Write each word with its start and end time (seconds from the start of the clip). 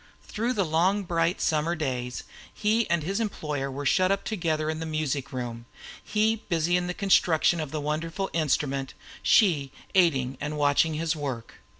Through 0.23 0.53
long 0.53 1.03
bright 1.03 1.39
summer 1.39 1.75
days 1.75 2.23
he 2.51 2.89
and 2.89 3.03
his 3.03 3.19
employer 3.19 3.69
were 3.69 3.85
shut 3.85 4.11
up 4.11 4.23
together 4.23 4.67
in 4.67 4.79
the 4.79 4.87
music 4.87 5.31
room 5.31 5.67
he 6.03 6.37
busy 6.49 6.75
in 6.75 6.87
the 6.87 6.95
construction 6.95 7.59
of 7.59 7.69
the 7.69 7.79
wonderful 7.79 8.27
instrument, 8.33 8.95
she 9.21 9.71
aiding 9.93 10.39
and 10.41 10.57
watching 10.57 10.95
his 10.95 11.15
work. 11.15 11.57